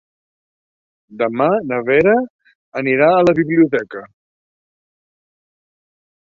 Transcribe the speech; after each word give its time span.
Demà 1.21 1.49
na 1.71 1.77
Vera 1.89 2.15
anirà 2.81 3.11
a 3.17 3.21
la 3.27 3.37
biblioteca. 3.41 4.03